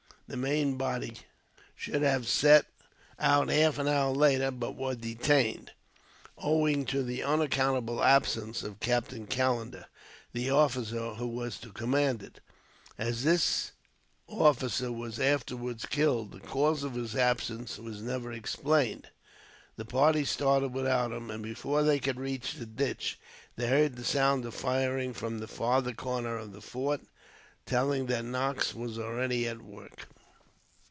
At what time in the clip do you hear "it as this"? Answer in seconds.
12.23-13.73